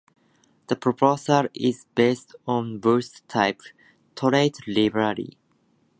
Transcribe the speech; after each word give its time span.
The 0.65 0.75
proposal 0.75 1.45
is 1.53 1.85
based 1.93 2.33
on 2.47 2.79
Boost 2.79 3.21
Type 3.29 3.61
Traits 4.15 4.61
library. 4.65 5.37